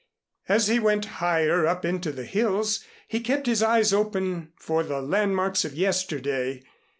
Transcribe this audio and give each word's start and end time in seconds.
As 0.49 0.67
he 0.67 0.79
went 0.79 1.05
higher 1.21 1.67
up 1.67 1.85
into 1.85 2.11
the 2.11 2.25
hills 2.25 2.83
he 3.07 3.19
kept 3.19 3.45
his 3.45 3.61
eyes 3.61 3.93
open 3.93 4.51
for 4.55 4.81
the 4.81 4.99
landmarks 4.99 5.63
of 5.63 5.75
yesterday. 5.75 6.63